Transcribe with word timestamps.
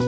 Hei, 0.00 0.06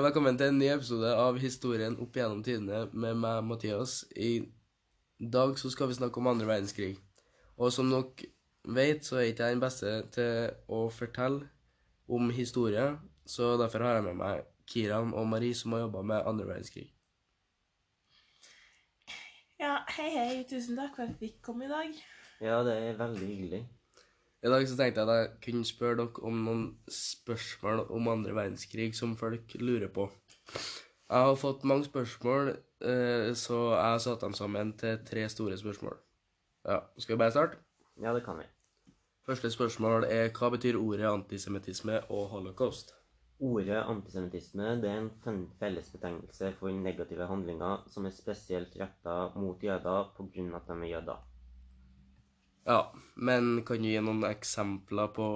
velkommen 0.00 0.38
til 0.40 0.48
en 0.48 0.56
ny 0.56 0.70
episode 0.72 1.10
av 1.12 1.36
Historien 1.42 1.98
opp 2.00 2.16
gjennom 2.16 2.40
tidene 2.46 2.86
med 2.96 3.20
meg, 3.20 3.42
Mathias. 3.44 3.98
I 4.16 4.48
dag 5.20 5.60
så 5.60 5.68
skal 5.74 5.92
vi 5.92 5.98
snakke 5.98 6.22
om 6.22 6.32
andre 6.32 6.48
verdenskrig. 6.48 6.96
Og 7.60 7.68
som 7.76 7.92
dere 7.92 8.32
vet, 8.64 9.04
så 9.04 9.20
er 9.20 9.28
ikke 9.28 9.44
jeg 9.44 9.58
den 9.58 9.64
beste 9.66 9.92
til 10.16 10.56
å 10.72 10.88
fortelle 10.88 11.52
om 12.08 12.32
historie, 12.32 12.96
så 13.28 13.60
derfor 13.60 13.84
har 13.84 14.00
jeg 14.00 14.08
med 14.08 14.20
meg 14.24 14.48
Kiran 14.64 15.12
og 15.12 15.28
Marie, 15.36 15.52
som 15.52 15.76
har 15.76 15.84
jobba 15.84 16.00
med 16.14 16.24
andre 16.24 16.48
verdenskrig. 16.48 16.88
Ja, 19.60 19.84
hei, 19.98 20.08
hei. 20.16 20.44
Tusen 20.48 20.80
takk 20.80 20.96
for 20.96 21.04
at 21.04 21.12
jeg 21.12 21.20
fikk 21.26 21.42
komme 21.52 21.68
i 21.68 21.74
dag. 21.76 22.06
Ja, 22.40 22.60
det 22.64 22.74
er 22.76 22.98
veldig 22.98 23.26
hyggelig. 23.26 23.62
I 24.44 24.50
dag 24.52 24.68
så 24.68 24.76
tenkte 24.76 25.00
jeg 25.00 25.08
at 25.08 25.16
jeg 25.16 25.28
kunne 25.46 25.64
spørre 25.64 25.96
dere 26.02 26.24
om 26.28 26.42
noen 26.46 26.64
spørsmål 26.92 27.86
om 27.90 28.10
andre 28.12 28.34
verdenskrig 28.36 28.90
som 28.94 29.16
folk 29.16 29.54
lurer 29.60 29.88
på. 29.88 30.10
Jeg 31.06 31.22
har 31.28 31.38
fått 31.40 31.64
mange 31.64 31.86
spørsmål, 31.86 32.52
eh, 32.82 33.30
så 33.34 33.60
jeg 33.72 33.88
har 33.92 34.02
satt 34.04 34.20
dem 34.20 34.34
sammen 34.34 34.72
til 34.78 34.98
tre 35.06 35.28
store 35.28 35.56
spørsmål. 35.56 35.96
Ja, 36.66 36.78
Skal 36.98 37.14
vi 37.14 37.18
bare 37.18 37.30
starte? 37.30 37.56
Ja, 38.02 38.14
det 38.14 38.24
kan 38.24 38.38
vi. 38.38 38.44
Første 39.26 39.50
spørsmål 39.50 40.04
er 40.04 40.28
hva 40.30 40.50
betyr 40.50 40.76
ordet 40.78 41.06
antisemittisme 41.10 42.00
og 42.10 42.28
holocaust? 42.28 42.92
Ordet 43.40 43.80
antisemittisme 43.82 44.76
det 44.82 44.90
er 44.90 45.08
en 45.30 45.48
fellesbetegnelse 45.58 46.52
for 46.58 46.68
negative 46.68 47.26
handlinger 47.26 47.82
som 47.90 48.06
er 48.06 48.14
spesielt 48.14 48.76
retta 48.80 49.16
mot 49.34 49.62
jøder 49.62 50.12
pga. 50.16 50.56
at 50.56 50.68
de 50.68 50.72
er 50.72 50.90
jøder. 50.92 51.35
Ja, 52.66 52.94
men 53.14 53.64
kan 53.64 53.78
du 53.78 53.86
gi 53.86 54.00
noen 54.02 54.24
eksempler 54.26 55.12
på 55.14 55.26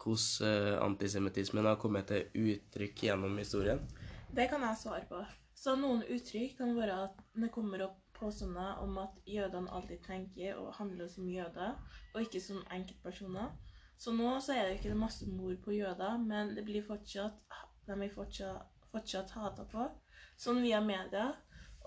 hvordan 0.00 0.46
eh, 0.46 0.76
antisemittismen 0.78 1.66
har 1.66 1.80
kommet 1.82 2.06
til 2.12 2.28
uttrykk 2.38 3.02
gjennom 3.08 3.34
historien? 3.42 3.82
Det 4.30 4.46
kan 4.52 4.62
jeg 4.62 4.78
svare 4.78 5.02
på. 5.08 5.18
Så 5.58 5.74
noen 5.76 6.04
uttrykk 6.06 6.54
kan 6.60 6.76
være 6.78 7.00
at 7.08 7.18
det 7.42 7.50
kommer 7.50 7.82
opp 7.88 7.98
påstander 8.20 8.78
om 8.84 9.00
at 9.02 9.18
jødene 9.26 9.72
alltid 9.74 10.04
tenker 10.06 10.62
og 10.62 10.70
handler 10.78 11.10
som 11.10 11.26
jøder, 11.26 11.74
og 12.14 12.22
ikke 12.22 12.44
som 12.46 12.62
enkeltpersoner. 12.70 13.50
Så 13.98 14.14
nå 14.14 14.36
så 14.38 14.54
er 14.54 14.68
det 14.68 14.78
ikke 14.78 14.94
masse 14.94 15.26
mord 15.26 15.58
på 15.64 15.74
jøder, 15.74 16.22
men 16.22 16.54
det 16.54 16.64
blir 16.70 16.86
fortsatt, 16.86 17.42
de 17.88 17.98
blir 17.98 18.14
fortsatt, 18.14 18.70
fortsatt 18.94 19.34
hata 19.34 19.66
på, 19.72 19.90
sånn 20.38 20.62
via 20.62 20.78
media. 20.84 21.32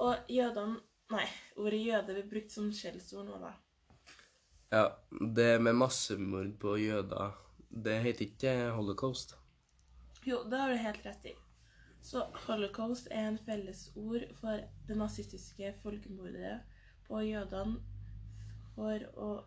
Og 0.03 0.27
jødene 0.27 0.81
Nei, 1.13 1.25
ordet 1.59 1.79
jøde 1.83 2.13
blir 2.15 2.29
brukt 2.31 2.53
som 2.53 2.69
skjellsord 2.73 3.27
nå, 3.27 3.35
da. 3.37 3.51
Ja, 4.73 4.87
det 5.35 5.59
med 5.61 5.75
massemord 5.77 6.47
på 6.57 6.71
jøder, 6.81 7.35
det 7.85 7.99
heter 8.01 8.25
ikke 8.25 8.53
holocaust. 8.73 9.35
Jo, 10.25 10.39
det 10.49 10.57
har 10.57 10.73
du 10.73 10.79
helt 10.81 11.05
rett 11.05 11.27
i. 11.29 11.33
Så 12.01 12.23
holocaust 12.47 13.11
er 13.11 13.27
en 13.27 13.37
fellesord 13.45 14.25
for 14.39 14.65
det 14.87 14.97
nazistiske 14.97 15.75
folkemordet 15.83 16.55
på 17.05 17.21
jødene 17.21 17.77
og, 18.81 19.45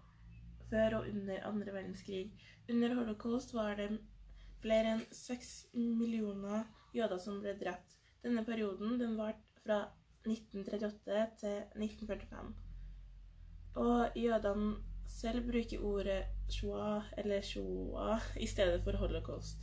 før 0.71 1.01
og 1.01 1.11
under 1.11 1.43
andre 1.51 1.75
verdenskrig. 1.75 2.31
Under 2.71 2.95
holocaust 2.95 3.51
var 3.59 3.75
det 3.83 3.91
flere 4.63 4.95
enn 4.95 5.07
seks 5.11 5.55
millioner 5.75 6.71
jøder 6.95 7.19
som 7.19 7.43
ble 7.43 7.59
drept. 7.59 7.99
Denne 8.23 8.47
perioden 8.47 9.01
den 9.03 9.19
varte 9.19 9.65
fra 9.67 9.89
1938 10.23 11.31
til 11.43 11.65
1945. 11.83 12.53
Og 13.83 14.23
jødene 14.29 14.95
selv 15.09 15.47
bruker 15.49 15.85
ordet 15.85 16.25
shua 16.49 17.03
eller 17.17 17.43
shua 17.43 18.19
i 18.37 18.47
stedet 18.47 18.83
for 18.85 18.99
holocaust. 19.01 19.59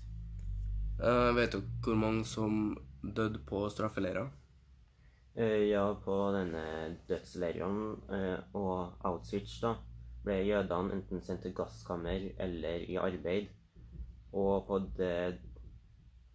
Uh, 0.99 1.33
vet 1.36 1.53
dere 1.53 1.63
hvor 1.83 1.97
mange 1.97 2.25
som 2.25 2.77
døde 3.04 3.42
på 3.48 3.65
straffeleirer? 3.70 4.30
Uh, 5.37 5.64
Ja, 5.70 5.87
på 6.05 6.15
denne 6.36 6.95
dødsleiren 7.09 7.80
uh, 8.09 8.37
og 8.54 8.93
Auschwitz 9.05 9.59
da, 9.64 9.73
ble 10.23 10.37
jødene 10.48 10.99
enten 10.99 11.23
sendt 11.26 11.43
til 11.43 11.55
gasskammer 11.58 12.30
eller 12.39 12.86
i 12.87 12.95
arbeid. 13.02 13.49
Og 14.33 14.65
på, 14.67 14.80
det, 14.98 15.39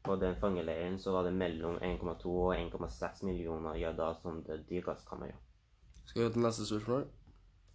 på 0.05 0.17
den 0.17 0.37
fangeleiren 0.39 0.99
så 0.99 1.15
var 1.15 1.27
det 1.27 1.35
mellom 1.35 1.79
1,2 1.83 2.27
og 2.29 2.55
1,6 2.57 3.25
millioner 3.27 3.75
jøder 3.75 4.19
som 4.23 4.43
døde 4.47 4.65
i 4.71 4.83
gasskammer. 4.85 5.33
Skal 6.05 6.23
vi 6.23 6.27
gå 6.27 6.33
til 6.33 6.45
neste 6.45 6.67
spørsmål? 6.67 7.07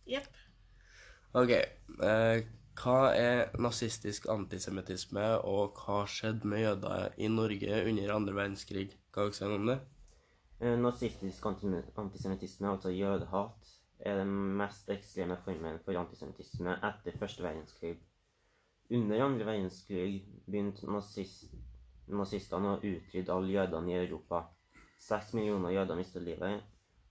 Jepp. 0.10 0.30
Ok. 1.34 1.50
Eh, 1.50 2.44
hva 2.78 2.98
er 3.18 3.48
nazistisk 3.62 4.28
antisemittisme, 4.30 5.24
og 5.50 5.80
hva 5.82 6.04
skjedde 6.10 6.46
med 6.50 6.62
jøder 6.62 7.16
i 7.18 7.30
Norge 7.30 7.80
under 7.90 8.14
andre 8.14 8.36
verdenskrig? 8.38 8.92
Hva 9.14 9.26
dere 9.28 9.38
si 9.38 9.48
om 9.48 9.66
det? 9.70 9.80
Eh, 10.62 10.76
Nazistisk 10.78 11.46
anti- 11.50 11.82
antisemittisme, 11.98 12.70
altså 12.70 12.94
jødehat, 12.94 13.74
er 14.00 14.18
den 14.22 14.34
mest 14.60 14.90
ekstreme 14.94 15.38
formen 15.46 15.80
for 15.86 15.98
antisemittisme 15.98 16.78
etter 16.90 17.18
første 17.20 17.44
verdenskrig. 17.44 17.98
Under 18.92 19.26
andre 19.26 19.46
verdenskrig 19.46 20.24
begynte 20.46 20.86
nazist, 20.92 21.50
nazistene 22.08 22.76
å 22.76 22.82
utrydde 22.82 23.34
alle 23.34 23.56
jødene 23.58 23.92
i 23.94 24.00
Europa. 24.06 24.44
Seks 25.00 25.34
millioner 25.34 25.74
jøder 25.74 25.98
mistet 25.98 26.24
livet. 26.24 26.62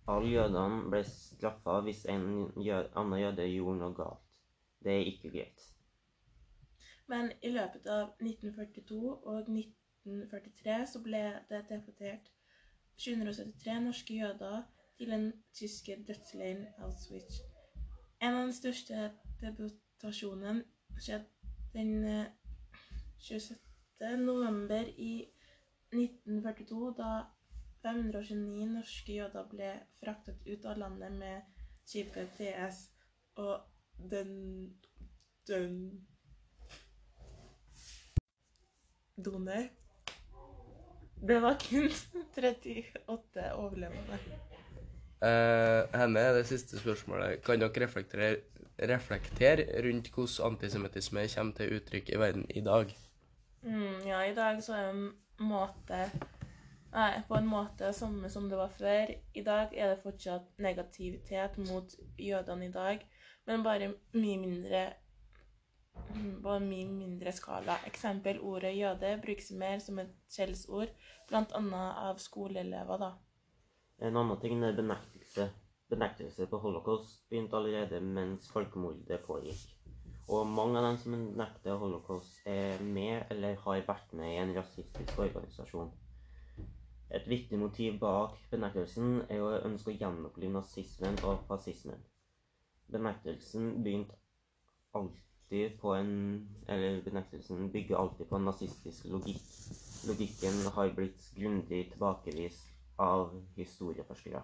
Alle 0.08 0.28
jødene 0.28 0.90
ble 0.90 1.04
straffa 1.06 1.80
hvis 1.86 2.04
en 2.10 2.24
jød, 2.56 2.88
annen 2.96 3.20
jøde 3.20 3.46
gjorde 3.54 3.78
noe 3.78 3.94
galt. 3.94 4.40
Det 4.82 4.92
er 4.92 5.10
ikke 5.12 5.30
greit. 5.30 5.66
Men 7.06 7.32
i 7.42 7.50
løpet 7.54 7.86
av 7.86 8.08
1942 8.20 8.98
og 9.12 9.38
1943 9.48 10.78
så 10.92 11.02
ble 11.04 11.22
det 11.50 11.64
deportert 11.70 12.30
773 12.96 13.80
norske 13.84 14.16
jøder 14.18 14.62
til 14.98 15.10
den 15.10 15.32
tyske 15.54 15.96
dødsleiren 16.08 16.66
Auschwitz. 16.78 17.40
En 18.22 18.34
av 18.34 18.46
de 18.46 18.54
største 18.54 19.10
deportasjonene 19.40 20.64
skjedde 20.98 21.26
den 21.74 22.04
eh, 22.04 22.26
26. 23.18 23.56
november 24.18 24.90
i 24.96 25.12
1942, 25.92 26.94
da 26.98 27.10
529 27.82 28.68
norske 28.76 29.18
jøder 29.18 29.50
ble 29.50 29.72
fraktet 30.00 30.46
ut 30.46 30.64
av 30.70 30.78
landet 30.78 31.12
med 31.18 31.62
skipet 31.88 32.30
TS 32.38 32.86
og 33.42 33.60
den 34.10 34.32
den 35.48 36.00
Donor. 39.24 39.68
Det 41.28 41.42
var 41.42 41.58
kun 41.60 41.90
38 42.36 43.52
overlevende. 43.54 44.18
Uh, 45.22 45.86
henne 45.94 46.20
er 46.20 46.32
det 46.34 46.46
siste 46.46 46.80
spørsmålet. 46.80 47.42
Kan 47.46 47.60
dere 47.62 47.84
reflektere, 47.84 48.36
reflektere 48.78 49.66
rundt 49.84 50.10
hvordan 50.10 50.52
antisemittisme 50.52 51.26
kommer 51.34 51.54
til 51.54 51.76
uttrykk 51.76 52.10
i 52.10 52.18
verden 52.18 52.46
i 52.50 52.60
dag? 52.60 52.96
Mm, 53.62 54.00
ja, 54.06 54.22
i 54.26 54.34
dag 54.34 54.62
så 54.62 54.74
er 54.74 54.88
det 54.88 54.94
en 54.94 55.12
måte 55.38 56.00
Nei, 56.92 57.22
på 57.28 57.36
en 57.38 57.46
måte 57.48 57.92
samme 57.96 58.28
som 58.30 58.50
det 58.50 58.58
var 58.60 58.72
før. 58.76 59.14
I 59.32 59.42
dag 59.46 59.72
er 59.72 59.94
det 59.94 60.02
fortsatt 60.02 60.58
negativitet 60.60 61.56
mot 61.64 61.94
jødene 62.20 62.68
i 62.68 62.72
dag, 62.74 63.06
men 63.48 63.64
bare 63.64 63.94
mye 64.12 64.40
mindre 64.42 64.82
på 66.42 66.52
en 66.52 66.68
mye 66.68 66.88
mindre 66.88 67.32
skala. 67.32 67.78
Eksempel 67.88 68.40
ordet 68.44 68.74
jøde 68.76 69.14
brukes 69.24 69.50
mer 69.56 69.80
som 69.80 70.00
et 70.02 70.12
skjellsord, 70.32 70.92
bl.a. 71.28 71.82
av 72.08 72.20
skoleelever, 72.20 73.00
da. 73.00 73.12
En 74.02 74.16
annen 74.18 74.40
ting 74.42 74.62
er 74.64 74.76
benektelse. 74.76 75.48
Benektelse 75.92 76.48
på 76.48 76.60
holocaust 76.60 77.22
begynte 77.30 77.56
allerede 77.56 78.00
mens 78.04 78.48
folkemordet 78.52 79.20
pågikk. 79.26 79.64
Og 80.32 80.46
mange 80.48 80.80
av 80.80 80.86
dem 80.86 81.00
som 81.00 81.16
nekter 81.36 81.80
holocaust, 81.80 82.40
er 82.48 82.80
med 82.84 83.32
eller 83.32 83.58
har 83.64 83.84
vært 83.88 84.14
med 84.16 84.32
i 84.32 84.40
en 84.40 84.54
rasistisk 84.56 85.18
organisasjon. 85.20 85.92
Et 87.12 87.28
viktig 87.28 87.58
motiv 87.60 87.98
bak 88.00 88.38
benektelsen 88.50 89.18
er 89.28 89.42
å 89.44 89.50
ønske 89.66 89.92
å 89.92 89.96
gjenopplive 89.96 90.54
nazismen 90.54 91.18
og 91.28 91.42
fascismen. 91.48 92.00
Benektelsen 92.92 93.82
begynte 93.84 94.16
alltid 94.96 95.76
på 95.80 95.92
en 95.96 96.14
Eller 96.68 97.02
benektelsen 97.04 97.68
bygger 97.72 97.98
alltid 98.00 98.28
på 98.30 98.38
en 98.38 98.48
nazistisk 98.48 99.04
logikk. 99.12 99.44
Logikken 100.08 100.64
har 100.74 100.94
blitt 100.96 101.28
grundig 101.36 101.82
tilbakevist 101.92 102.72
av 102.98 103.34
historieforskere. 103.56 104.40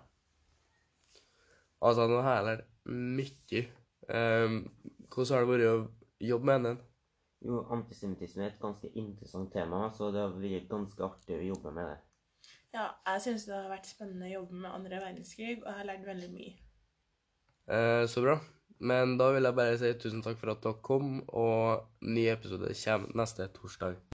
Altså, 1.81 2.07
nå 2.11 2.21
har 2.27 2.37
jeg 2.37 2.47
lært 2.49 2.69
mye. 2.91 3.65
Um, 4.09 4.61
hvordan 5.09 5.35
har 5.35 5.47
det 5.47 5.51
vært 5.53 5.67
å 5.71 6.29
jobbe 6.29 6.51
med 6.51 6.69
den? 6.69 6.79
Jo, 7.49 7.63
antisemittisme 7.75 8.45
er 8.45 8.53
et 8.53 8.61
ganske 8.61 8.91
interessant 8.99 9.53
tema, 9.55 9.87
så 9.95 10.11
det 10.13 10.23
har 10.25 10.37
vært 10.37 10.71
ganske 10.71 11.05
artig 11.07 11.39
å 11.39 11.49
jobbe 11.53 11.75
med 11.75 11.91
det. 11.93 11.99
Ja, 12.77 12.91
jeg 13.07 13.25
syns 13.25 13.47
det 13.49 13.57
har 13.57 13.71
vært 13.71 13.89
spennende 13.89 14.29
å 14.29 14.35
jobbe 14.35 14.59
med 14.65 14.71
andre 14.71 15.01
verdenskrig, 15.01 15.59
og 15.63 15.69
jeg 15.71 15.79
har 15.81 15.89
lært 15.89 16.07
veldig 16.07 16.29
mye. 16.35 16.55
Eh, 17.69 18.05
så 18.11 18.25
bra. 18.25 18.39
Men 18.79 19.17
da 19.19 19.33
vil 19.35 19.49
jeg 19.49 19.59
bare 19.59 19.79
si 19.81 19.95
tusen 19.99 20.23
takk 20.23 20.39
for 20.41 20.53
at 20.53 20.63
dere 20.65 20.83
kom, 20.85 21.19
og 21.29 21.89
ny 22.05 22.29
episode 22.31 22.71
kommer 22.85 23.23
neste 23.23 23.49
torsdag. 23.57 23.99